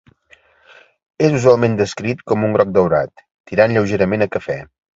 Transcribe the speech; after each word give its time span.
És 1.25 1.35
usualment 1.41 1.75
descrit 1.81 2.25
com 2.33 2.47
un 2.49 2.57
groc 2.57 2.73
daurat, 2.81 3.25
tirant 3.53 3.77
lleugerament 3.77 4.29
a 4.29 4.33
cafè. 4.39 4.61